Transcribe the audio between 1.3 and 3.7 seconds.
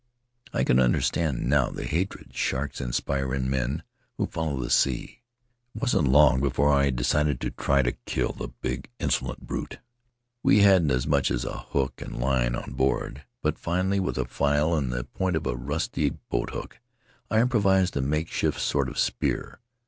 now the hatred sharks inspire in